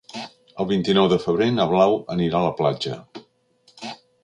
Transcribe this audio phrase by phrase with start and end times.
[0.63, 2.97] El vint-i-nou de febrer na Blau anirà a la platja.